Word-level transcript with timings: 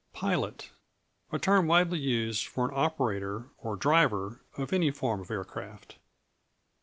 Pilot 0.13 0.71
A 1.31 1.37
term 1.37 1.67
widely 1.67 1.99
used 1.99 2.47
for 2.47 2.65
an 2.67 2.71
operator, 2.75 3.49
or 3.59 3.75
driver, 3.75 4.41
of 4.57 4.73
any 4.73 4.89
form 4.89 5.21
of 5.21 5.29
aircraft. 5.29 5.97